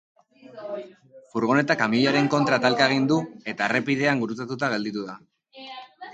[1.33, 3.19] Furgoneta kamioiaren kontra talka egin du
[3.55, 5.19] eta errepidean gurutzatuta geratu da.